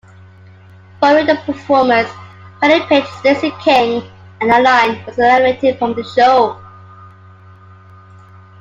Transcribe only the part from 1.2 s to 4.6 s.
the performance, Pagny picked Stacey King and